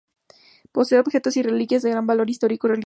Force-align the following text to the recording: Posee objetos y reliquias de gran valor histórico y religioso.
Posee 0.71 0.97
objetos 0.99 1.37
y 1.37 1.43
reliquias 1.43 1.83
de 1.83 1.91
gran 1.91 2.07
valor 2.07 2.27
histórico 2.27 2.65
y 2.65 2.69
religioso. 2.71 2.79